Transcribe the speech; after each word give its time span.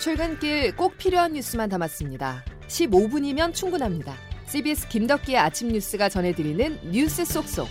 출근길 0.00 0.74
꼭 0.76 0.96
필요한 0.96 1.34
뉴스만 1.34 1.68
담았습니다. 1.68 2.42
15분이면 2.68 3.52
충분합니다. 3.52 4.14
CBS 4.46 4.88
김덕기의 4.88 5.36
아침 5.36 5.68
뉴스가 5.68 6.08
전해드리는 6.08 6.90
뉴스 6.90 7.22
속속. 7.26 7.68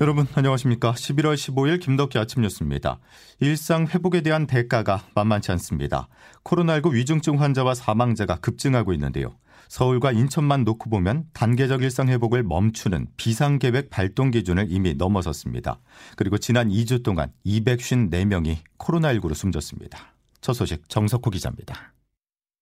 여러분 0.00 0.26
안녕하십니까? 0.32 0.92
11월 0.92 1.34
15일 1.34 1.78
김덕기 1.78 2.18
아침 2.18 2.40
뉴스입니다. 2.40 3.00
일상 3.40 3.86
회복에 3.86 4.22
대한 4.22 4.46
대가가 4.46 5.02
만만치 5.14 5.52
않습니다. 5.52 6.08
코로나19 6.44 6.94
위중증 6.94 7.38
환자와 7.38 7.74
사망자가 7.74 8.36
급증하고 8.36 8.94
있는데요. 8.94 9.36
서울과 9.68 10.12
인천만 10.12 10.64
놓고 10.64 10.90
보면 10.90 11.26
단계적 11.32 11.82
일상 11.82 12.08
회복을 12.08 12.42
멈추는 12.42 13.08
비상계획 13.16 13.90
발동 13.90 14.30
기준을 14.30 14.66
이미 14.70 14.94
넘어섰습니다. 14.94 15.80
그리고 16.16 16.38
지난 16.38 16.68
2주 16.68 17.02
동안 17.02 17.32
254명이 17.46 18.58
코로나19로 18.78 19.34
숨졌습니다. 19.34 20.14
첫 20.40 20.54
소식 20.54 20.88
정석호 20.88 21.30
기자입니다. 21.30 21.92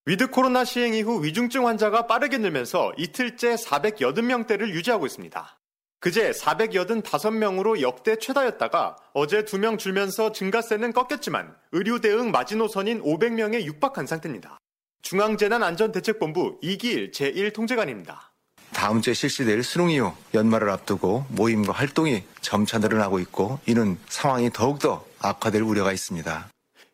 위드 0.06 0.30
코로나 0.30 0.64
시행 0.64 0.94
이후 0.94 1.22
위중증 1.22 1.66
환자가 1.66 2.06
빠르게 2.06 2.38
늘면서 2.38 2.92
이틀째 2.96 3.56
480명대를 3.56 4.70
유지하고 4.70 5.04
있습니다. 5.04 5.58
그제 6.00 6.30
485명으로 6.30 7.80
역대 7.80 8.16
최다였다가 8.16 8.96
어제 9.12 9.42
2명 9.42 9.78
줄면서 9.78 10.32
증가세는 10.32 10.92
꺾였지만 10.92 11.54
의료 11.72 12.00
대응 12.00 12.30
마지노선인 12.30 13.02
500명에 13.02 13.64
육박한 13.64 14.06
상태입니다. 14.06 14.58
중앙재난안전대책본부 15.02 16.58
이기일 16.62 17.10
제1통제관입니다. 17.12 18.28
다음 18.72 19.00
주에 19.00 19.14
실시될 19.14 19.62
수능 19.62 19.90
이후 19.90 20.12
연말을 20.34 20.70
앞두고 20.70 21.26
모임과 21.30 21.72
활동이 21.72 22.22
점차 22.40 22.78
늘어나고 22.78 23.18
있고 23.20 23.58
이는 23.66 23.98
상황이 24.08 24.50
더욱더 24.50 25.04
악화될 25.20 25.62
우려가 25.62 25.92
있습니다. 25.92 26.48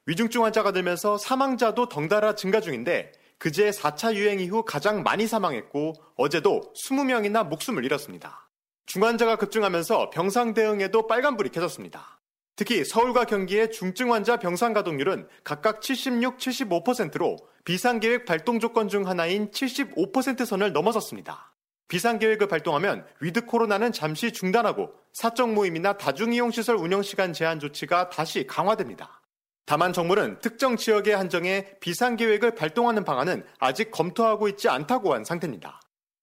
위중증 0.07 0.45
환자가 0.45 0.71
늘면서 0.71 1.19
사망자도 1.19 1.89
덩달아 1.89 2.37
증가 2.37 2.61
중인데 2.61 3.13
그제 3.39 3.71
4차 3.71 4.15
유행 4.15 4.41
이후 4.41 4.65
가장 4.65 5.03
많이 5.03 5.27
사망했고 5.27 5.95
어제도 6.17 6.73
20명이나 6.75 7.47
목숨을 7.47 7.85
잃었습니다. 7.85 8.49
중환자가 8.87 9.37
급증하면서 9.37 10.11
병상 10.11 10.55
대응에도 10.55 11.07
빨간불이 11.07 11.51
켜졌습니다. 11.51 12.21
특히 12.57 12.85
서울과 12.85 13.25
경기의 13.25 13.73
중증 13.73 14.13
환자 14.13 14.37
병상 14.37 14.73
가동률은 14.75 15.27
각각 15.43 15.81
76, 15.81 16.39
75%로 16.39 17.37
비상계획 17.65 18.27
발동 18.27 18.61
조건 18.61 18.89
중 18.89 19.09
하나인 19.09 19.51
75% 19.51 20.45
선을 20.45 20.73
넘어섰습니다. 20.73 21.55
비상계획을 21.89 22.47
발동하면 22.49 23.05
위드 23.21 23.45
코로나는 23.47 23.93
잠시 23.93 24.33
중단하고 24.33 24.93
사적 25.13 25.53
모임이나 25.53 25.95
다중이용시설 25.95 26.77
운영시간 26.77 27.33
제한 27.33 27.59
조치가 27.59 28.09
다시 28.09 28.47
강화됩니다. 28.47 29.21
다만 29.67 29.93
정부는 29.93 30.39
특정 30.41 30.77
지역에 30.77 31.13
한정해 31.15 31.77
비상계획을 31.81 32.55
발동하는 32.55 33.05
방안은 33.05 33.45
아직 33.59 33.91
검토하고 33.91 34.49
있지 34.49 34.69
않다고 34.69 35.15
한 35.15 35.25
상태입니다. 35.25 35.81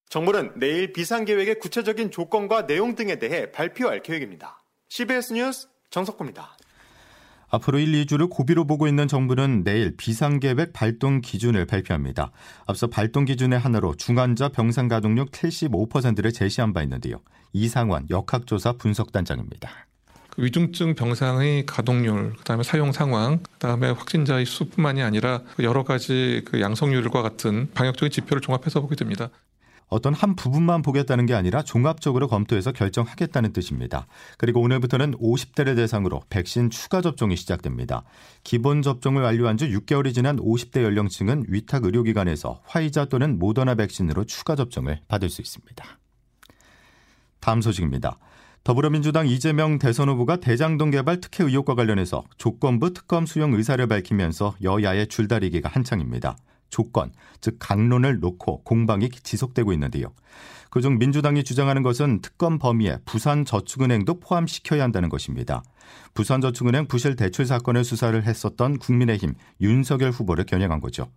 정부는 0.10 0.54
내일 0.60 0.94
비상계획의 0.94 1.60
구체적인 1.60 2.12
조건과 2.12 2.68
내용 2.68 2.96
등에 2.96 3.18
대해 3.18 3.52
발표할 3.52 4.04
계획입니다. 4.04 4.62
CBS 4.90 5.34
뉴스 5.34 5.71
정석호입니다. 5.92 6.58
앞으로 7.52 7.80
1, 7.80 8.06
2주를 8.06 8.30
고비로 8.30 8.66
보고 8.66 8.88
있는 8.88 9.08
정부는 9.08 9.64
내일 9.66 9.96
비상계획 9.98 10.72
발동 10.72 11.20
기준을 11.20 11.66
발표합니다. 11.66 12.32
앞서 12.66 12.88
발동 12.88 13.26
기준의 13.26 13.60
하나로 13.60 13.96
중환자 13.96 14.50
병상 14.50 14.88
가동률 14.88 15.26
75%를 15.28 16.32
제시한 16.32 16.74
바 16.74 16.82
있는데요. 16.84 17.18
이상원 17.52 18.08
역학조사 18.10 18.74
분석단장입니다. 18.74 19.70
그 20.30 20.44
위중증 20.44 20.96
병상의 20.96 21.66
가동률, 21.66 22.36
그다음에 22.38 22.64
사용 22.64 22.94
상황, 22.94 23.40
그다음에 23.44 23.90
확진자의 23.90 24.46
수뿐만이 24.46 25.04
아니라 25.04 25.42
여러 25.60 25.84
가지 25.84 26.42
그 26.46 26.62
양성률과 26.62 27.22
같은 27.22 27.70
방역적인 27.74 28.12
지표를 28.12 28.40
종합해서 28.40 28.80
보게 28.80 28.96
됩니다. 28.96 29.30
어떤 29.92 30.14
한 30.14 30.38
부분만 30.38 30.82
보겠다는 30.84 31.26
게 31.26 31.34
아니라 31.34 31.62
종합적으로 31.64 32.30
검토해서 32.30 32.72
결정하겠다는 32.72 33.52
뜻입니다. 33.52 34.08
그리고 34.38 34.62
오늘부터는 34.62 35.16
50대를 35.18 35.76
대상으로 35.76 36.22
백신 36.30 36.70
추가 36.70 37.02
접종이 37.02 37.36
시작됩니다. 37.36 38.04
기본 38.46 38.82
접종을 38.82 39.22
완료한 39.22 39.58
지 39.58 39.68
6개월이 39.68 40.14
지난 40.14 40.38
50대 40.38 40.82
연령층은 40.82 41.48
위탁 41.50 41.84
의료기관에서 41.84 42.62
화이자 42.64 43.06
또는 43.06 43.38
모더나 43.38 43.76
백신으로 43.76 44.24
추가 44.24 44.56
접종을 44.56 45.02
받을 45.10 45.30
수 45.30 45.42
있습니다. 45.42 45.86
다음 47.42 47.62
소식입니다. 47.62 48.18
더불어민주당 48.64 49.28
이재명 49.28 49.78
대선 49.78 50.08
후보가 50.08 50.38
대장동 50.38 50.92
개발 50.92 51.20
특혜 51.20 51.44
의혹과 51.44 51.76
관련해서 51.76 52.24
조건부 52.38 52.94
특검 52.94 53.26
수용 53.26 53.54
의사를 53.56 53.86
밝히면서 53.86 54.56
여야의 54.64 55.08
줄다리기가 55.08 55.68
한창입니다. 55.68 56.38
조건, 56.72 57.12
즉 57.40 57.58
강론을 57.60 58.20
놓고 58.20 58.64
공방이 58.64 59.10
지속되고 59.10 59.72
있는데요. 59.74 60.08
그중 60.72 60.98
민주당이 60.98 61.44
주장하는 61.44 61.84
것은 61.84 62.22
특검 62.22 62.58
범위에 62.58 62.98
부산저축은행도 63.06 64.22
포함시켜야 64.22 64.84
한다는 64.84 65.10
것입니다. 65.10 65.64
부산저축은행 66.14 66.88
부실 66.88 67.18
대출 67.18 67.46
사건을 67.46 67.84
수사를 67.84 68.24
했었던 68.24 68.80
국민의힘 68.80 69.34
윤석열 69.60 70.12
후보를 70.12 70.46
겨냥한 70.46 70.80
거죠. 70.80 71.12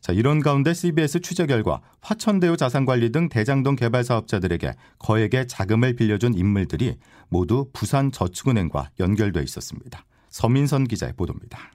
자, 0.00 0.12
이런 0.12 0.40
가운데 0.40 0.72
CBS 0.72 1.20
취재 1.20 1.46
결과 1.46 1.80
화천대유 2.00 2.56
자산관리 2.56 3.10
등 3.10 3.28
대장동 3.28 3.74
개발 3.74 4.04
사업자들에게 4.04 4.72
거액의 5.00 5.48
자금을 5.48 5.96
빌려준 5.96 6.34
인물들이 6.34 6.96
모두 7.28 7.68
부산저축은행과 7.72 8.90
연결돼 9.00 9.42
있었습니다. 9.42 10.04
서민선 10.28 10.84
기자의 10.84 11.14
보도입니다. 11.14 11.72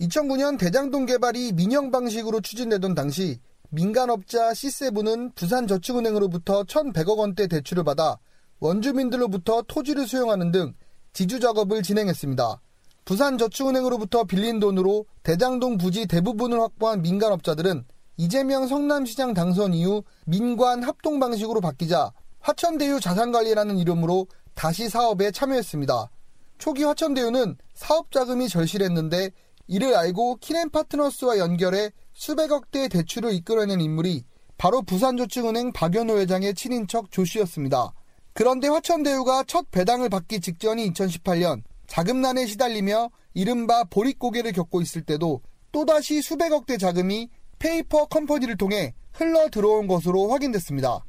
2009년 0.00 0.58
대장동 0.58 1.06
개발이 1.06 1.52
민영 1.52 1.90
방식으로 1.90 2.40
추진되던 2.40 2.94
당시 2.94 3.38
민간업자 3.70 4.52
C7은 4.52 5.34
부산저축은행으로부터 5.34 6.64
1,100억 6.64 7.18
원대 7.18 7.46
대출을 7.46 7.84
받아 7.84 8.18
원주민들로부터 8.60 9.62
토지를 9.62 10.06
수용하는 10.06 10.52
등 10.52 10.74
지주 11.12 11.40
작업을 11.40 11.82
진행했습니다. 11.82 12.60
부산저축은행으로부터 13.04 14.24
빌린 14.24 14.60
돈으로 14.60 15.06
대장동 15.22 15.78
부지 15.78 16.06
대부분을 16.06 16.60
확보한 16.60 17.02
민간업자들은 17.02 17.84
이재명 18.16 18.66
성남시장 18.66 19.34
당선 19.34 19.74
이후 19.74 20.02
민관 20.26 20.82
합동 20.82 21.18
방식으로 21.18 21.60
바뀌자 21.60 22.12
화천대유 22.40 23.00
자산관리라는 23.00 23.78
이름으로 23.78 24.26
다시 24.54 24.88
사업에 24.88 25.30
참여했습니다. 25.30 26.10
초기 26.58 26.84
화천대유는 26.84 27.56
사업 27.74 28.12
자금이 28.12 28.48
절실했는데 28.48 29.30
이를 29.66 29.94
알고 29.94 30.36
키넨 30.36 30.70
파트너스와 30.70 31.38
연결해 31.38 31.90
수백억 32.12 32.70
대의 32.70 32.88
대출을 32.88 33.32
이끌어낸 33.34 33.80
인물이 33.80 34.24
바로 34.58 34.82
부산저축은행 34.82 35.72
박연호 35.72 36.18
회장의 36.18 36.54
친인척 36.54 37.10
조 37.10 37.24
씨였습니다. 37.24 37.92
그런데 38.32 38.68
화천대유가 38.68 39.44
첫 39.46 39.70
배당을 39.70 40.08
받기 40.08 40.40
직전인 40.40 40.92
2018년 40.92 41.62
자금난에 41.86 42.46
시달리며 42.46 43.10
이른바 43.34 43.84
보릿고개를 43.84 44.52
겪고 44.52 44.80
있을 44.80 45.02
때도 45.02 45.42
또다시 45.72 46.22
수백억 46.22 46.66
대 46.66 46.76
자금이 46.76 47.28
페이퍼 47.58 48.06
컴퍼니를 48.06 48.56
통해 48.56 48.94
흘러 49.12 49.48
들어온 49.48 49.86
것으로 49.86 50.30
확인됐습니다. 50.30 51.04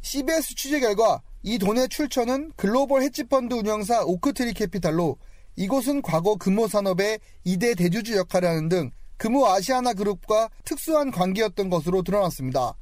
CBS 0.00 0.54
취재 0.54 0.80
결과 0.80 1.22
이 1.42 1.58
돈의 1.58 1.88
출처는 1.88 2.52
글로벌 2.56 3.02
헤지펀드 3.02 3.54
운영사 3.54 4.04
오크트리 4.04 4.54
캐피탈로 4.54 5.16
이곳은 5.58 6.02
과거 6.02 6.36
금호산업의 6.36 7.18
2대 7.44 7.76
대주주 7.76 8.16
역할을 8.16 8.48
하는 8.48 8.68
등 8.68 8.92
금호 9.16 9.48
아시아나 9.48 9.92
그룹과 9.92 10.50
특수한 10.64 11.10
관계였던 11.10 11.68
것으로 11.68 12.02
드러났습니다. 12.02 12.74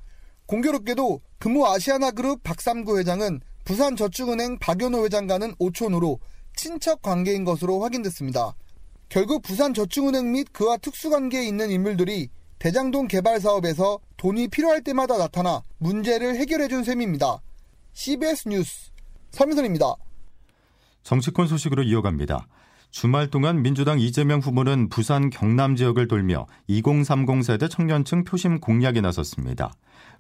공교롭게도 0.44 1.23
금호 1.38 1.67
아시아나 1.67 2.11
그룹 2.11 2.43
박삼구 2.43 2.99
회장은 2.99 3.40
부산저축은행 3.64 4.58
박연호 4.58 5.06
회장과는 5.06 5.55
오촌으로 5.58 6.20
친척 6.55 7.00
관계인 7.00 7.44
것으로 7.44 7.82
확인됐습니다. 7.82 8.55
결국 9.08 9.40
부산저축은행 9.40 10.32
및 10.32 10.52
그와 10.52 10.76
특수관계에 10.76 11.46
있는 11.46 11.70
인물들이 11.70 12.29
대장동 12.58 13.08
개발 13.08 13.40
사업에서 13.40 14.00
돈이 14.19 14.49
필요할 14.49 14.82
때마다 14.82 15.17
나타나 15.17 15.62
문제를 15.79 16.37
해결해준 16.37 16.84
셈입니다. 16.84 17.40
CBS 17.94 18.49
뉴스 18.49 18.90
서민선입니다. 19.31 19.94
정치권 21.02 21.46
소식으로 21.46 21.82
이어갑니다. 21.84 22.46
주말 22.91 23.29
동안 23.29 23.62
민주당 23.62 24.00
이재명 24.00 24.41
후보는 24.41 24.88
부산 24.88 25.31
경남 25.31 25.77
지역을 25.77 26.09
돌며 26.09 26.47
2030 26.67 27.43
세대 27.44 27.69
청년층 27.69 28.25
표심 28.25 28.61
공략에 28.61 29.00
나섰습니다. 29.00 29.73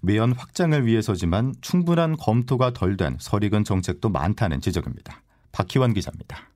매연 0.02 0.32
확장을 0.32 0.86
위해서지만 0.86 1.54
충분한 1.60 2.16
검토가 2.16 2.72
덜 2.72 2.96
된 2.96 3.16
설익은 3.18 3.64
정책도 3.64 4.10
많다는 4.10 4.60
지적입니다. 4.60 5.22
박희원 5.52 5.94
기자입니다. 5.94 6.50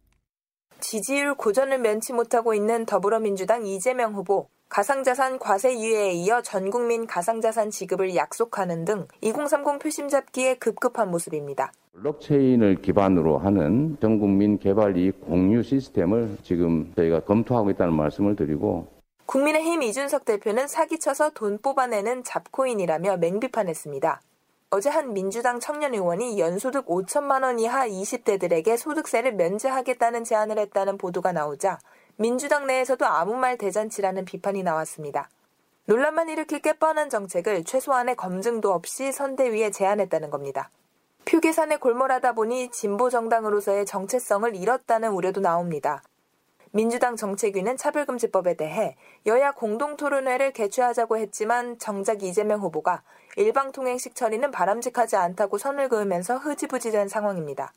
지지율 0.81 1.35
고전을 1.35 1.79
면치 1.79 2.13
못하고 2.13 2.55
있는 2.55 2.87
더불어민주당 2.87 3.67
이재명 3.67 4.15
후보, 4.15 4.49
가상자산 4.69 5.39
과세 5.39 5.75
유예에 5.75 6.13
이어 6.13 6.43
전 6.43 6.71
국민 6.71 7.07
가상자산 7.07 7.71
지급을 7.71 8.15
약속하는 8.15 8.85
등 8.85 9.07
2030 9.21 9.81
표심 9.81 10.09
잡기에 10.09 10.55
급급한 10.55 11.11
모습입니다. 11.11 11.73
블록체인을 11.93 12.77
기반으로 12.81 13.39
하는 13.39 13.97
전 14.01 14.19
국민 14.21 14.59
개발 14.59 14.97
이익 14.97 15.21
공유 15.21 15.63
시스템을 15.63 16.39
지금 16.43 16.93
저희가 16.95 17.21
검토하고 17.21 17.71
있다는 17.71 17.95
말씀을 17.95 18.37
드리고 18.37 18.87
국민의힘 19.27 19.83
이준석 19.83 20.25
대표는 20.25 20.67
사기쳐서 20.67 21.31
돈 21.31 21.59
뽑아내는 21.59 22.25
잡코인이라며 22.25 23.19
맹비판했습니다. 23.19 24.21
어제 24.73 24.89
한 24.89 25.13
민주당 25.13 25.59
청년 25.59 25.95
의원이 25.95 26.39
연소득 26.39 26.87
5천만 26.87 27.43
원 27.43 27.59
이하 27.59 27.89
20대들에게 27.89 28.77
소득세를 28.77 29.33
면제하겠다는 29.35 30.23
제안을 30.23 30.61
했다는 30.61 30.97
보도가 30.97 31.33
나오자 31.33 31.81
민주당 32.15 32.69
내에서도 32.69 33.05
아무 33.05 33.35
말 33.35 33.59
대잔치라는 33.59 34.25
비판이 34.25 34.63
나왔습니다. 34.63 35.29
논란만 35.87 36.29
일으킬 36.29 36.61
게 36.61 36.75
뻔한 36.75 37.11
정책을 37.11 37.65
최소한의 37.65 38.15
검증도 38.15 38.73
없이 38.73 39.11
선대위에 39.11 39.73
제안했다는 39.73 40.31
겁니다. 40.31 40.71
표 41.25 41.41
계산에 41.41 41.79
골몰하다 41.79 42.35
보니 42.35 42.71
진보 42.71 43.11
정당으로서의 43.11 43.87
정체성을 43.87 44.55
잃었다는 44.55 45.11
우려도 45.11 45.41
나옵니다. 45.41 46.05
민주당 46.73 47.17
정책위는 47.17 47.77
차별금지법에 47.77 48.55
대해 48.55 48.97
여야 49.27 49.51
공동토론회를 49.53 50.53
개최하자고 50.53 51.17
했지만 51.19 51.79
정작 51.79 52.23
이재명 52.23 52.61
후보가 52.61 53.03
일방통행식 53.37 54.15
처리는 54.15 54.51
바람직하지 54.51 55.17
않다고 55.17 55.59
선을 55.59 55.89
그으면서 55.89 56.37
흐지부지된 56.37 57.09
상황입니다. 57.09 57.73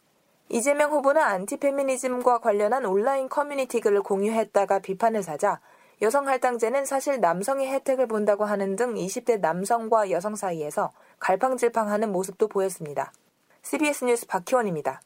이재명 0.49 0.91
후보는 0.91 1.21
안티페미니즘과 1.21 2.39
관련한 2.39 2.85
온라인 2.85 3.29
커뮤니티 3.29 3.79
글을 3.79 4.03
공유했다가 4.03 4.79
비판을 4.79 5.23
사자 5.23 5.59
여성 6.01 6.27
할당제는 6.27 6.85
사실 6.85 7.19
남성이 7.19 7.67
혜택을 7.67 8.07
본다고 8.07 8.45
하는 8.45 8.75
등 8.75 8.93
20대 8.93 9.39
남성과 9.39 10.11
여성 10.11 10.35
사이에서 10.35 10.91
갈팡질팡하는 11.19 12.11
모습도 12.11 12.47
보였습니다. 12.47 13.13
CBS 13.61 14.05
뉴스 14.05 14.27
박희원입니다. 14.27 15.01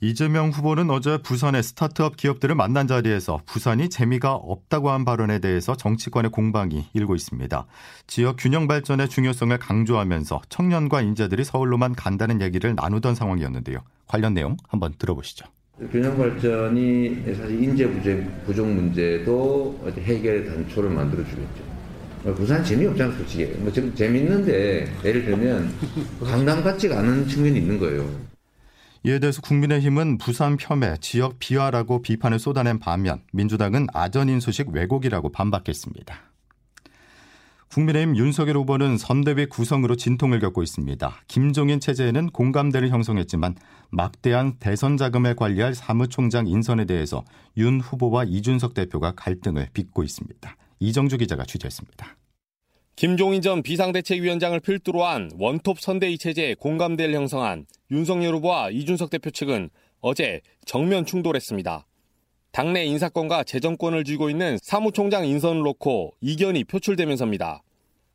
이재명 0.00 0.50
후보는 0.50 0.90
어제 0.90 1.18
부산의 1.18 1.64
스타트업 1.64 2.16
기업들을 2.16 2.54
만난 2.54 2.86
자리에서 2.86 3.40
부산이 3.46 3.90
재미가 3.90 4.32
없다고 4.32 4.90
한 4.90 5.04
발언에 5.04 5.40
대해서 5.40 5.74
정치권의 5.76 6.30
공방이 6.30 6.86
일고 6.92 7.16
있습니다. 7.16 7.66
지역 8.06 8.36
균형 8.38 8.68
발전의 8.68 9.08
중요성을 9.08 9.58
강조하면서 9.58 10.42
청년과 10.48 11.02
인재들이 11.02 11.42
서울로만 11.42 11.96
간다는 11.96 12.40
얘기를 12.40 12.76
나누던 12.76 13.16
상황이었는데요. 13.16 13.80
관련 14.06 14.34
내용 14.34 14.56
한번 14.68 14.94
들어보시죠. 14.96 15.46
균형 15.90 16.16
발전이 16.16 17.24
사실 17.36 17.60
인재 17.60 17.88
부족 18.46 18.68
문제도 18.68 19.84
해결의 19.98 20.46
단초를 20.46 20.90
만들어 20.90 21.24
주겠죠. 21.24 21.68
부산 22.36 22.62
재미없잖아, 22.64 23.14
솔직히. 23.16 23.46
뭐 23.58 23.72
재밌는데, 23.72 24.92
예를 25.04 25.24
들면, 25.24 25.72
강남 26.22 26.62
같지가 26.62 26.98
않은 26.98 27.26
측면이 27.26 27.58
있는 27.58 27.78
거예요. 27.78 28.27
이에 29.04 29.18
대해서 29.18 29.40
국민의힘은 29.42 30.18
부산 30.18 30.56
폄훼, 30.56 30.98
지역 31.00 31.38
비하라고 31.38 32.02
비판을 32.02 32.38
쏟아낸 32.38 32.78
반면 32.78 33.22
민주당은 33.32 33.86
아전인 33.92 34.40
소식 34.40 34.68
왜곡이라고 34.68 35.30
반박했습니다. 35.30 36.28
국민의힘 37.70 38.16
윤석열 38.16 38.56
후보는 38.56 38.96
선대위 38.96 39.46
구성으로 39.46 39.94
진통을 39.94 40.40
겪고 40.40 40.62
있습니다. 40.62 41.20
김종인 41.28 41.80
체제에는 41.80 42.30
공감대를 42.30 42.88
형성했지만 42.88 43.56
막대한 43.90 44.56
대선 44.58 44.96
자금을 44.96 45.36
관리할 45.36 45.74
사무총장 45.74 46.46
인선에 46.46 46.86
대해서 46.86 47.24
윤 47.58 47.80
후보와 47.80 48.24
이준석 48.24 48.74
대표가 48.74 49.12
갈등을 49.14 49.68
빚고 49.74 50.02
있습니다. 50.02 50.56
이정주 50.80 51.18
기자가 51.18 51.44
취재했습니다. 51.44 52.16
김종인 52.98 53.42
전 53.42 53.62
비상대책위원장을 53.62 54.58
필두로 54.58 55.04
한 55.04 55.30
원톱 55.38 55.80
선대위 55.80 56.18
체제에 56.18 56.54
공감대를 56.54 57.14
형성한 57.14 57.66
윤석열 57.92 58.34
후보와 58.34 58.70
이준석 58.70 59.10
대표 59.10 59.30
측은 59.30 59.70
어제 60.00 60.40
정면 60.66 61.06
충돌했습니다. 61.06 61.86
당내 62.50 62.86
인사권과 62.86 63.44
재정권을 63.44 64.02
쥐고 64.02 64.30
있는 64.30 64.58
사무총장 64.60 65.26
인선을 65.26 65.62
놓고 65.62 66.14
이견이 66.20 66.64
표출되면서입니다. 66.64 67.62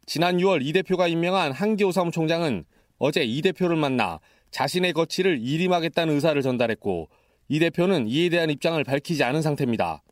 지난 0.06 0.36
6월 0.40 0.66
이 0.66 0.74
대표가 0.74 1.08
임명한 1.08 1.54
한기호 1.54 1.94
사무총장은 1.94 2.66
어제 2.98 3.24
이 3.24 3.42
대표를 3.42 3.78
만나 3.78 4.20
자신의 4.52 4.92
거취를 4.92 5.40
일임하겠다는 5.42 6.16
의사를 6.16 6.42
전달했고 6.42 7.08
이 7.48 7.60
대표는 7.60 8.10
이에 8.10 8.28
대한 8.28 8.50
입장을 8.50 8.84
밝히지 8.84 9.24
않은 9.24 9.44
상태입니다. 9.44 10.04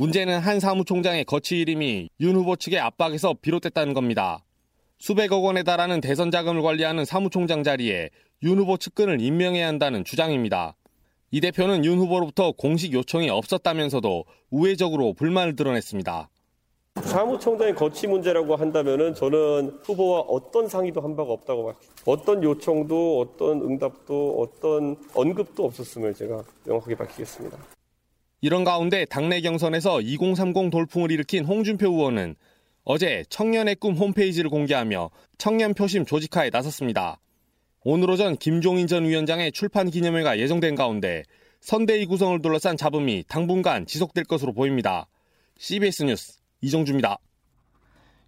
문제는 0.00 0.38
한 0.38 0.60
사무총장의 0.60 1.24
거치 1.24 1.58
이름이 1.58 2.10
윤 2.20 2.36
후보 2.36 2.54
측의 2.54 2.78
압박에서 2.78 3.34
비롯됐다는 3.42 3.94
겁니다. 3.94 4.44
수백억 5.00 5.42
원에 5.42 5.64
달하는 5.64 6.00
대선 6.00 6.30
자금을 6.30 6.62
관리하는 6.62 7.04
사무총장 7.04 7.64
자리에 7.64 8.10
윤 8.44 8.58
후보 8.58 8.76
측근을 8.76 9.20
임명해야 9.20 9.66
한다는 9.66 10.04
주장입니다. 10.04 10.76
이 11.32 11.40
대표는 11.40 11.84
윤 11.84 11.98
후보로부터 11.98 12.52
공식 12.52 12.92
요청이 12.92 13.28
없었다면서도 13.28 14.24
우회적으로 14.50 15.14
불만을 15.14 15.56
드러냈습니다. 15.56 16.28
사무총장의 17.02 17.74
거치 17.74 18.06
문제라고 18.06 18.54
한다면 18.54 19.16
저는 19.16 19.80
후보와 19.82 20.20
어떤 20.20 20.68
상의도 20.68 21.00
한 21.00 21.16
바가 21.16 21.32
없다고 21.32 21.64
봐요. 21.64 21.74
어떤 22.06 22.44
요청도 22.44 23.18
어떤 23.20 23.62
응답도 23.62 24.40
어떤 24.40 24.96
언급도 25.14 25.64
없었음을 25.64 26.14
제가 26.14 26.44
명확하게 26.64 26.94
밝히겠습니다. 26.94 27.77
이런 28.40 28.64
가운데 28.64 29.04
당내 29.04 29.40
경선에서 29.40 30.00
2030 30.00 30.70
돌풍을 30.70 31.10
일으킨 31.10 31.44
홍준표 31.44 31.90
의원은 31.90 32.36
어제 32.84 33.24
청년의 33.28 33.76
꿈 33.76 33.94
홈페이지를 33.96 34.48
공개하며 34.48 35.10
청년 35.38 35.74
표심 35.74 36.06
조직화에 36.06 36.50
나섰습니다. 36.50 37.18
오늘 37.84 38.10
오전 38.10 38.36
김종인 38.36 38.86
전 38.86 39.04
위원장의 39.04 39.52
출판 39.52 39.90
기념회가 39.90 40.38
예정된 40.38 40.74
가운데 40.74 41.24
선대위 41.60 42.06
구성을 42.06 42.40
둘러싼 42.40 42.76
잡음이 42.76 43.24
당분간 43.28 43.86
지속될 43.86 44.24
것으로 44.24 44.52
보입니다. 44.52 45.08
CBS 45.58 46.04
뉴스 46.04 46.38
이정주입니다. 46.60 47.18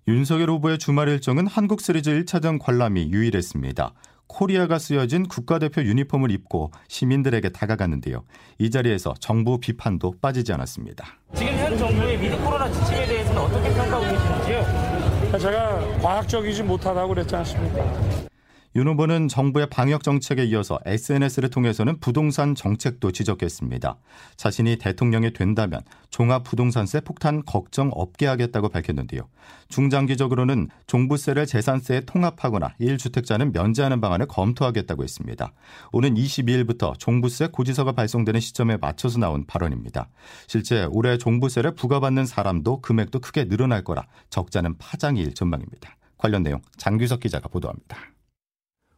윤석열 0.09 0.51
후보의 0.51 0.79
주말 0.79 1.09
일정은 1.09 1.47
한국 1.47 1.81
시리즈 1.81 2.11
1차전 2.11 2.59
관람이 2.59 3.13
유일했습니다. 3.13 3.95
코리아가 4.31 4.79
쓰여진 4.79 5.27
국가대표 5.27 5.83
유니폼을 5.83 6.31
입고 6.31 6.71
시민들에게 6.89 7.51
다가갔는데요. 7.51 8.25
이 8.59 8.71
자리에서 8.71 9.15
정부 9.19 9.59
비판도 9.59 10.15
빠지지 10.23 10.53
않았습니다. 10.53 11.05
지금 11.35 11.53
현 11.59 11.77
정부의 11.77 12.23
위드 12.23 12.39
코로나 12.39 12.71
지침에 12.71 13.07
대해서는 13.07 13.43
어떻게 13.43 13.75
평가하고 13.75 14.03
계시는지요? 14.03 15.39
제가 15.39 15.99
과학적이지 15.99 16.63
못하다고 16.63 17.09
그랬지 17.09 17.37
않습니까? 17.37 18.30
윤 18.77 18.87
후보는 18.87 19.27
정부의 19.27 19.67
방역 19.69 20.05
정책에 20.05 20.45
이어서 20.45 20.79
SNS를 20.85 21.51
통해서는 21.51 21.99
부동산 21.99 22.55
정책도 22.55 23.11
지적했습니다. 23.11 23.97
자신이 24.37 24.77
대통령이 24.77 25.33
된다면 25.33 25.81
종합 26.11 26.45
부동산세 26.45 27.01
폭탄 27.01 27.45
걱정 27.45 27.91
없게 27.93 28.27
하겠다고 28.27 28.69
밝혔는데요. 28.69 29.23
중장기적으로는 29.71 30.69
종부세를 30.87 31.47
재산세에 31.47 32.03
통합하거나 32.03 32.75
1주택자는 32.81 33.53
면제하는 33.53 34.01
방안을 34.01 34.27
검토하겠다고 34.27 35.03
했습니다. 35.03 35.53
오는 35.91 36.15
22일부터 36.15 36.97
종부세 36.97 37.49
고지서가 37.49 37.91
발송되는 37.91 38.39
시점에 38.39 38.77
맞춰서 38.77 39.19
나온 39.19 39.47
발언입니다. 39.47 40.09
실제 40.47 40.85
올해 40.85 41.19
종부세를 41.19 41.75
부과받는 41.75 42.25
사람도 42.25 42.83
금액도 42.83 43.19
크게 43.19 43.49
늘어날 43.49 43.83
거라 43.83 44.07
적자는 44.31 44.79
파장일 44.79 45.35
전망입니다. 45.35 45.97
관련 46.17 46.45
내용 46.45 46.61
장규석 46.77 47.19
기자가 47.19 47.49
보도합니다. 47.49 47.97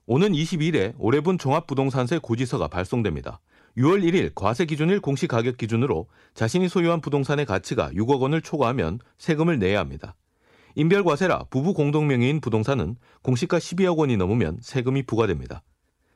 오는 0.06 0.32
22일에 0.32 0.94
올해분 0.98 1.38
종합부동산세 1.38 2.18
고지서가 2.18 2.68
발송됩니다. 2.68 3.40
6월 3.78 4.02
1일 4.02 4.32
과세 4.34 4.64
기준일 4.64 5.00
공시 5.00 5.26
가격 5.26 5.56
기준으로 5.56 6.08
자신이 6.34 6.68
소유한 6.68 7.00
부동산의 7.00 7.46
가치가 7.46 7.90
6억 7.90 8.20
원을 8.20 8.42
초과하면 8.42 8.98
세금을 9.18 9.58
내야 9.58 9.78
합니다. 9.78 10.16
인별과세라 10.74 11.44
부부 11.50 11.72
공동명의인 11.74 12.40
부동산은 12.40 12.96
공시가 13.22 13.58
12억 13.58 13.96
원이 13.96 14.16
넘으면 14.16 14.58
세금이 14.60 15.04
부과됩니다. 15.04 15.62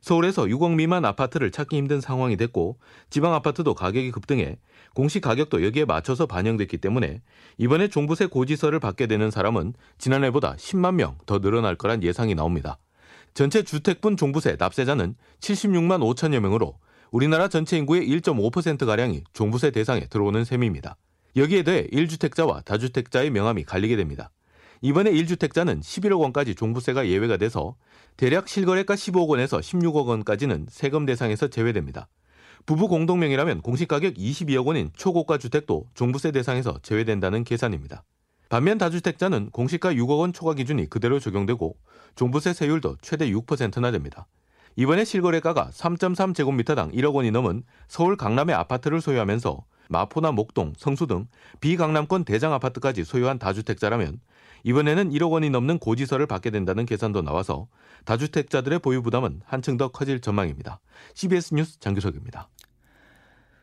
서울에서 0.01 0.45
6억 0.45 0.75
미만 0.75 1.05
아파트를 1.05 1.51
찾기 1.51 1.77
힘든 1.77 2.01
상황이 2.01 2.37
됐고 2.37 2.79
지방 3.09 3.35
아파트도 3.35 3.75
가격이 3.75 4.11
급등해 4.11 4.59
공시 4.95 5.21
가격도 5.21 5.65
여기에 5.65 5.85
맞춰서 5.85 6.27
반영됐기 6.27 6.79
때문에 6.79 7.23
이번에 7.59 7.89
종부세 7.89 8.27
고지서를 8.27 8.81
받게 8.81 9.07
되는 9.07 9.31
사람은 9.31 9.75
지난해보다 9.99 10.57
10만 10.57 10.95
명 10.95 11.19
더 11.27 11.39
늘어날 11.39 11.77
거란 11.77 12.03
예상이 12.03 12.35
나옵니다. 12.35 12.79
전체 13.37 13.63
주택분 13.63 14.17
종부세 14.17 14.57
납세자는 14.59 15.15
76만 15.41 16.01
5천여 16.01 16.41
명으로 16.41 16.79
우리나라 17.11 17.49
전체 17.49 17.77
인구의 17.77 18.09
1.5%가량이 18.09 19.25
종부세 19.35 19.73
대상에 19.73 20.07
들어오는 20.07 20.43
셈입니다. 20.43 20.97
여기에 21.37 21.65
더해 21.65 21.87
1주택자와 21.89 22.65
다주택자의 22.65 23.29
명함이 23.29 23.65
갈리게 23.65 23.97
됩니다. 23.97 24.31
이번에 24.81 25.13
1주택자는 25.13 25.81
11억 25.83 26.19
원까지 26.19 26.55
종부세가 26.55 27.09
예외가 27.09 27.37
돼서 27.37 27.77
대략 28.17 28.49
실거래가 28.49 28.95
15억 28.95 29.29
원에서 29.29 29.59
16억 29.59 30.07
원까지는 30.07 30.69
세금 30.71 31.05
대상에서 31.05 31.49
제외됩니다. 31.49 32.09
부부 32.65 32.89
공동명이라면 32.89 33.61
공시가격 33.61 34.15
22억 34.15 34.65
원인 34.65 34.89
초고가 34.97 35.37
주택도 35.37 35.91
종부세 35.93 36.33
대상에서 36.33 36.79
제외된다는 36.83 37.45
계산입니다. 37.45 38.03
반면 38.49 38.79
다주택자는 38.79 39.51
공시가 39.51 39.93
6억 39.93 40.21
원 40.21 40.33
초과 40.33 40.55
기준이 40.55 40.89
그대로 40.89 41.19
적용되고 41.19 41.77
종부세 42.15 42.53
세율도 42.53 42.97
최대 43.03 43.31
6%나 43.31 43.91
됩니다. 43.91 44.27
이번에 44.77 45.05
실거래가가 45.05 45.71
3.3제곱미터당 45.73 46.93
1억 46.95 47.15
원이 47.15 47.31
넘은 47.31 47.65
서울 47.89 48.17
강남의 48.17 48.55
아파트를 48.55 49.01
소유하면서 49.01 49.65
마포나 49.89 50.33
목동, 50.33 50.73
성수 50.77 51.07
등 51.07 51.27
비강남권 51.61 52.25
대장 52.25 52.53
아파트까지 52.53 53.05
소유한 53.05 53.39
다주택자라면 53.39 54.21
이번에는 54.65 55.11
1억 55.11 55.31
원이 55.31 55.51
넘는 55.51 55.79
고지서를 55.79 56.27
받게 56.27 56.51
된다는 56.51 56.87
계산도 56.87 57.23
나와서 57.23 57.69
다주택자들의 58.05 58.81
보유 58.81 59.01
부담은 59.03 59.43
한층 59.45 59.77
더 59.77 59.89
커질 59.89 60.21
전망입니다. 60.21 60.81
CBS 61.15 61.55
뉴스 61.55 61.79
장규석입니다. 61.79 62.49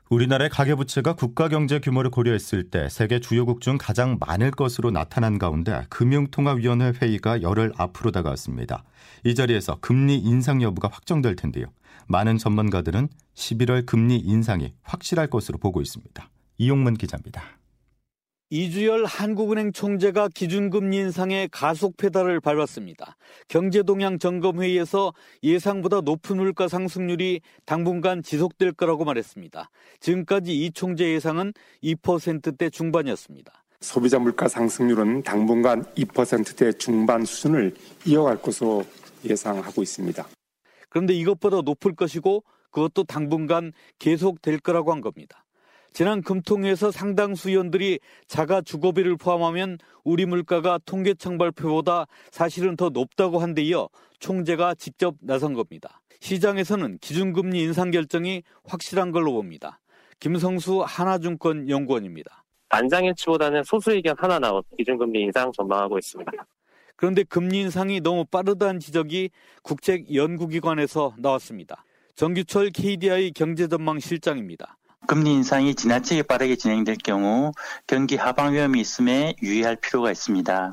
우리나라의 0.09 0.49
가계부채가 0.49 1.13
국가 1.13 1.47
경제 1.47 1.79
규모를 1.79 2.11
고려했을 2.11 2.69
때 2.69 2.89
세계 2.89 3.19
주요국 3.19 3.61
중 3.61 3.77
가장 3.79 4.17
많을 4.19 4.51
것으로 4.51 4.91
나타난 4.91 5.39
가운데 5.39 5.85
금융통화위원회 5.89 6.93
회의가 7.01 7.41
열흘 7.41 7.71
앞으로 7.77 8.11
다가왔습니다. 8.11 8.83
이 9.25 9.33
자리에서 9.33 9.77
금리 9.81 10.17
인상 10.17 10.61
여부가 10.61 10.89
확정될 10.91 11.35
텐데요. 11.35 11.67
많은 12.07 12.37
전문가들은 12.37 13.07
11월 13.35 13.85
금리 13.85 14.17
인상이 14.17 14.73
확실할 14.83 15.27
것으로 15.27 15.57
보고 15.57 15.81
있습니다. 15.81 16.29
이용문 16.57 16.95
기자입니다. 16.95 17.43
이주열 18.55 19.05
한국은행 19.05 19.71
총재가 19.71 20.27
기준금리 20.27 20.95
인상에 20.95 21.47
가속 21.51 21.97
페달을 21.97 22.39
밟았습니다. 22.39 23.17
경제동향 23.47 24.19
점검회의에서 24.19 25.11
예상보다 25.41 26.01
높은 26.01 26.37
물가 26.37 26.67
상승률이 26.67 27.41
당분간 27.65 28.21
지속될 28.21 28.73
거라고 28.73 29.05
말했습니다. 29.05 29.71
지금까지 29.99 30.53
이 30.53 30.71
총재 30.71 31.15
예상은 31.15 31.51
2%대 31.83 32.69
중반이었습니다. 32.69 33.51
소비자 33.81 34.19
물가 34.19 34.47
상승률은 34.47 35.23
당분간 35.23 35.83
2%대 35.95 36.73
중반 36.73 37.25
수준을 37.25 37.73
이어갈 38.05 38.39
것으로 38.39 38.85
예상하고 39.25 39.81
있습니다. 39.81 40.27
그런데 40.89 41.15
이것보다 41.15 41.61
높을 41.61 41.95
것이고 41.95 42.43
그것도 42.69 43.05
당분간 43.05 43.73
계속될 43.97 44.59
거라고 44.59 44.91
한 44.91 45.01
겁니다. 45.01 45.42
지난 45.93 46.21
금통위에서 46.23 46.91
상당수 46.91 47.49
의원들이 47.49 47.99
자가 48.27 48.61
주거비를 48.61 49.15
포함하면 49.17 49.77
우리 50.03 50.25
물가가 50.25 50.79
통계청 50.85 51.37
발표보다 51.37 52.07
사실은 52.31 52.75
더 52.75 52.89
높다고 52.89 53.39
한 53.39 53.53
데 53.53 53.61
이어 53.61 53.89
총재가 54.19 54.73
직접 54.75 55.15
나선 55.21 55.53
겁니다. 55.53 56.01
시장에서는 56.19 56.97
기준금리 56.99 57.61
인상 57.61 57.91
결정이 57.91 58.41
확실한 58.65 59.11
걸로 59.11 59.33
봅니다. 59.33 59.79
김성수 60.19 60.83
하나증권 60.87 61.69
연구원입니다. 61.69 62.43
반장일치보다는 62.69 63.63
소수 63.63 63.91
의견 63.91 64.15
하나 64.17 64.39
나온 64.39 64.63
기준금리 64.77 65.21
인상 65.21 65.51
전망하고 65.51 65.99
있습니다. 65.99 66.31
그런데 66.95 67.23
금리 67.23 67.59
인상이 67.61 67.99
너무 68.01 68.25
빠르다는 68.25 68.79
지적이 68.79 69.29
국책연구기관에서 69.61 71.15
나왔습니다. 71.19 71.83
정규철 72.15 72.69
KDI 72.71 73.31
경제전망 73.33 73.99
실장입니다. 73.99 74.77
금리 75.05 75.33
인상이 75.33 75.75
지나치게 75.75 76.23
빠르게 76.23 76.55
진행될 76.55 76.97
경우 77.03 77.51
경기 77.87 78.15
하방 78.15 78.53
위험이 78.53 78.79
있음에 78.79 79.35
유의할 79.41 79.75
필요가 79.75 80.11
있습니다. 80.11 80.71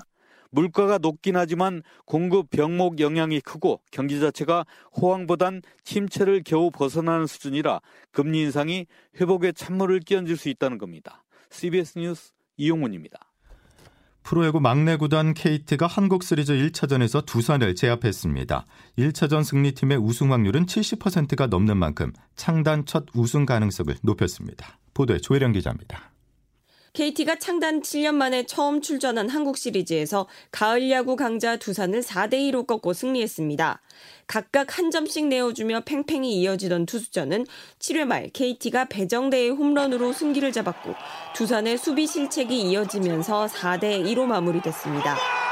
물가가 0.50 0.98
높긴 0.98 1.36
하지만 1.36 1.82
공급 2.04 2.50
병목 2.50 3.00
영향이 3.00 3.40
크고 3.40 3.80
경기 3.90 4.20
자체가 4.20 4.66
호황보단 5.00 5.62
침체를 5.84 6.42
겨우 6.44 6.70
벗어나는 6.70 7.26
수준이라 7.26 7.80
금리 8.10 8.42
인상이 8.42 8.86
회복에 9.20 9.52
찬물을 9.52 10.00
끼얹을 10.00 10.36
수 10.36 10.48
있다는 10.48 10.78
겁니다. 10.78 11.24
CBS 11.50 11.98
뉴스 11.98 12.32
이용훈입니다. 12.56 13.29
프로야구 14.30 14.60
막내 14.60 14.96
구단 14.96 15.34
KT가 15.34 15.88
한국 15.88 16.22
시리즈 16.22 16.52
1차전에서 16.52 17.26
두산을 17.26 17.74
제압했습니다. 17.74 18.64
1차전 18.96 19.42
승리팀의 19.42 19.98
우승 19.98 20.32
확률은 20.32 20.66
70%가 20.66 21.48
넘는 21.48 21.76
만큼 21.76 22.12
창단 22.36 22.86
첫 22.86 23.06
우승 23.12 23.44
가능성을 23.44 23.92
높였습니다. 24.02 24.78
보도에 24.94 25.18
조혜령 25.18 25.50
기자입니다. 25.50 26.12
KT가 26.92 27.36
창단 27.36 27.82
7년 27.82 28.14
만에 28.14 28.44
처음 28.46 28.80
출전한 28.80 29.28
한국 29.28 29.56
시리즈에서 29.56 30.26
가을 30.50 30.90
야구 30.90 31.14
강자 31.14 31.56
두산을 31.56 32.00
4대 32.02 32.34
2로 32.50 32.66
꺾고 32.66 32.92
승리했습니다. 32.92 33.80
각각 34.26 34.78
한 34.78 34.90
점씩 34.90 35.26
내어주며 35.28 35.82
팽팽히 35.86 36.40
이어지던 36.40 36.86
투수전은 36.86 37.46
7회 37.78 38.04
말 38.04 38.28
KT가 38.30 38.86
배정대의 38.86 39.50
홈런으로 39.50 40.12
승기를 40.12 40.50
잡았고 40.52 40.94
두산의 41.34 41.78
수비 41.78 42.06
실책이 42.06 42.60
이어지면서 42.70 43.46
4대 43.46 44.04
2로 44.06 44.24
마무리됐습니다. 44.24 45.49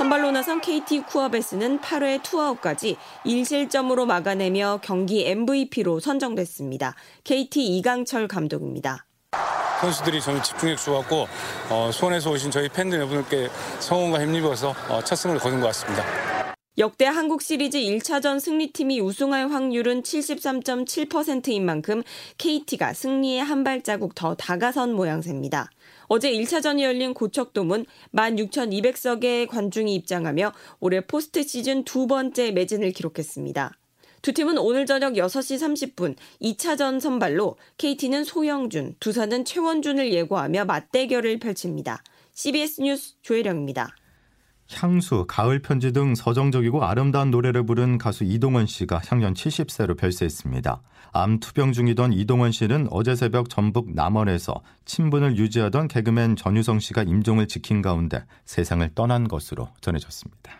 선발로 0.00 0.30
나선 0.30 0.62
KT 0.62 1.02
쿠어베스는 1.02 1.80
8회 1.82 2.22
투아웃까지 2.22 2.96
1실점으로 3.26 4.06
막아내며 4.06 4.80
경기 4.82 5.28
MVP로 5.28 6.00
선정됐습니다. 6.00 6.94
KT 7.22 7.76
이강철 7.76 8.26
감독입니다. 8.26 9.04
선수들이 9.82 10.22
저는 10.22 10.42
집중력 10.42 10.78
좋았고 10.78 11.28
어, 11.68 11.90
수원에서 11.92 12.30
오신 12.30 12.50
저희 12.50 12.70
팬들 12.70 12.96
여러분께 12.96 13.50
성원과 13.80 14.22
힘입어서 14.22 14.74
어, 14.88 15.04
첫 15.04 15.16
승을 15.16 15.38
거둔 15.38 15.60
것 15.60 15.66
같습니다. 15.66 16.39
역대 16.80 17.04
한국 17.04 17.42
시리즈 17.42 17.76
1차전 17.76 18.40
승리팀이 18.40 19.00
우승할 19.00 19.50
확률은 19.50 20.02
73.7%인 20.02 21.62
만큼 21.62 22.02
KT가 22.38 22.94
승리에 22.94 23.40
한 23.40 23.64
발자국 23.64 24.14
더 24.14 24.34
다가선 24.34 24.94
모양새입니다. 24.94 25.70
어제 26.06 26.32
1차전이 26.32 26.80
열린 26.80 27.12
고척돔은 27.12 27.84
16,200석의 28.14 29.48
관중이 29.48 29.94
입장하며 29.94 30.52
올해 30.80 31.02
포스트 31.02 31.42
시즌 31.42 31.84
두 31.84 32.06
번째 32.06 32.50
매진을 32.52 32.92
기록했습니다. 32.92 33.76
두 34.22 34.32
팀은 34.32 34.56
오늘 34.56 34.86
저녁 34.86 35.12
6시 35.12 35.94
30분 35.94 36.16
2차전 36.40 36.98
선발로 36.98 37.58
KT는 37.76 38.24
소형준, 38.24 38.94
두산은 39.00 39.44
최원준을 39.44 40.14
예고하며 40.14 40.64
맞대결을 40.64 41.40
펼칩니다. 41.40 42.02
CBS 42.32 42.80
뉴스 42.80 43.16
조혜령입니다. 43.20 43.94
향수, 44.72 45.24
가을 45.28 45.60
편지 45.60 45.92
등 45.92 46.14
서정적이고 46.14 46.84
아름다운 46.84 47.30
노래를 47.30 47.64
부른 47.66 47.98
가수 47.98 48.24
이동원 48.24 48.66
씨가 48.66 49.00
향년 49.06 49.34
70세로 49.34 49.96
별세했습니다. 49.96 50.82
암 51.12 51.40
투병 51.40 51.72
중이던 51.72 52.12
이동원 52.12 52.52
씨는 52.52 52.88
어제 52.90 53.16
새벽 53.16 53.48
전북 53.48 53.92
남원에서 53.92 54.62
친분을 54.84 55.36
유지하던 55.36 55.88
개그맨 55.88 56.36
전유성 56.36 56.78
씨가 56.78 57.02
임종을 57.02 57.48
지킨 57.48 57.82
가운데 57.82 58.24
세상을 58.44 58.88
떠난 58.94 59.26
것으로 59.26 59.68
전해졌습니다. 59.80 60.52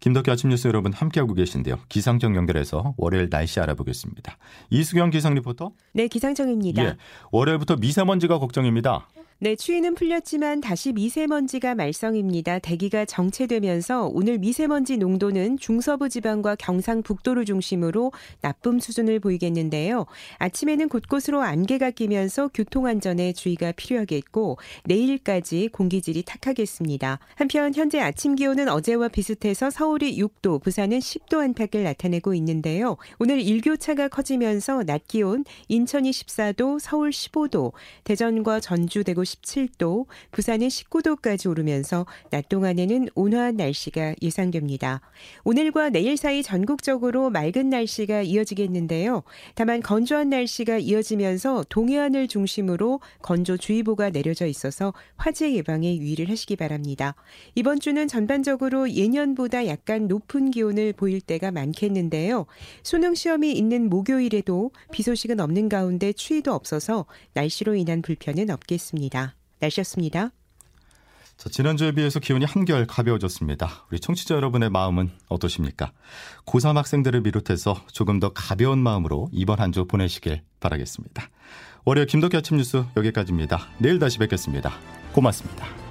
김덕기 0.00 0.30
아침 0.30 0.50
뉴스 0.50 0.68
여러분 0.68 0.92
함께하고 0.92 1.34
계신데요. 1.34 1.78
기상청 1.88 2.36
연결해서 2.36 2.94
월요일 2.96 3.30
날씨 3.30 3.60
알아보겠습니다. 3.60 4.36
이수경 4.70 5.10
기상 5.10 5.34
리포터. 5.34 5.72
네, 5.92 6.06
기상청입니다. 6.06 6.84
예, 6.84 6.96
월요일부터 7.32 7.76
미세먼지가 7.76 8.38
걱정입니다. 8.38 9.08
네, 9.38 9.54
추위는 9.54 9.96
풀렸지만 9.96 10.62
다시 10.62 10.94
미세먼지가 10.94 11.74
말썽입니다. 11.74 12.58
대기가 12.58 13.04
정체되면서 13.04 14.06
오늘 14.06 14.38
미세먼지 14.38 14.96
농도는 14.96 15.58
중서부 15.58 16.08
지방과 16.08 16.54
경상북도를 16.54 17.44
중심으로 17.44 18.12
나쁨 18.40 18.80
수준을 18.80 19.20
보이겠는데요. 19.20 20.06
아침에는 20.38 20.88
곳곳으로 20.88 21.42
안개가 21.42 21.90
끼면서 21.90 22.48
교통안전에 22.48 23.34
주의가 23.34 23.72
필요하겠고 23.72 24.56
내일까지 24.86 25.68
공기질이 25.70 26.22
탁하겠습니다. 26.22 27.18
한편 27.34 27.74
현재 27.74 28.00
아침 28.00 28.36
기온은 28.36 28.70
어제와 28.70 29.08
비슷해서 29.08 29.68
서울이 29.68 30.16
6도, 30.16 30.62
부산은 30.62 30.98
10도 31.00 31.40
안팎을 31.40 31.84
나타내고 31.84 32.32
있는데요. 32.32 32.96
오늘 33.18 33.42
일교차가 33.42 34.08
커지면서 34.08 34.84
낮 34.84 35.06
기온 35.06 35.44
인천이 35.68 36.10
14도, 36.10 36.80
서울 36.80 37.10
15도, 37.10 37.72
대전과 38.04 38.60
전주, 38.60 39.04
대구 39.04 39.25
17도, 39.26 40.06
부산은 40.30 40.68
19도까지 40.68 41.50
오르면서 41.50 42.06
낮 42.30 42.48
동안에는 42.48 43.08
온화한 43.14 43.56
날씨가 43.56 44.14
예상됩니다. 44.22 45.00
오늘과 45.44 45.90
내일 45.90 46.16
사이 46.16 46.42
전국적으로 46.42 47.30
맑은 47.30 47.68
날씨가 47.68 48.22
이어지겠는데요. 48.22 49.22
다만 49.54 49.82
건조한 49.82 50.30
날씨가 50.30 50.78
이어지면서 50.78 51.64
동해안을 51.68 52.28
중심으로 52.28 53.00
건조주의보가 53.22 54.10
내려져 54.10 54.46
있어서 54.46 54.94
화재 55.16 55.52
예방에 55.52 55.96
유의를 55.96 56.30
하시기 56.30 56.56
바랍니다. 56.56 57.14
이번 57.54 57.80
주는 57.80 58.06
전반적으로 58.08 58.90
예년보다 58.90 59.66
약간 59.66 60.06
높은 60.08 60.50
기온을 60.50 60.92
보일 60.92 61.20
때가 61.20 61.50
많겠는데요. 61.50 62.46
수능 62.82 63.14
시험이 63.14 63.52
있는 63.52 63.88
목요일에도 63.88 64.70
비 64.92 65.02
소식은 65.02 65.40
없는 65.40 65.68
가운데 65.68 66.12
추위도 66.12 66.52
없어서 66.52 67.06
날씨로 67.34 67.74
인한 67.74 68.02
불편은 68.02 68.50
없겠습니다. 68.50 69.15
날씨였습니다. 69.60 70.30
자, 71.36 71.50
지난주에 71.50 71.92
비해서 71.92 72.18
기온이 72.18 72.46
한결 72.46 72.86
가벼워졌습니다. 72.86 73.86
우리 73.90 74.00
청취자 74.00 74.34
여러분의 74.36 74.70
마음은 74.70 75.10
어떠십니까? 75.28 75.92
고3 76.46 76.74
학생들을 76.76 77.22
비롯해서 77.22 77.84
조금 77.92 78.20
더 78.20 78.30
가벼운 78.32 78.78
마음으로 78.78 79.28
이번 79.32 79.60
한 79.60 79.70
주 79.72 79.84
보내시길 79.84 80.42
바라겠습니다. 80.60 81.28
월요일 81.84 82.06
김덕기 82.06 82.36
아침 82.36 82.56
뉴스 82.56 82.84
여기까지입니다. 82.96 83.68
내일 83.78 83.98
다시 83.98 84.18
뵙겠습니다. 84.18 84.72
고맙습니다. 85.12 85.85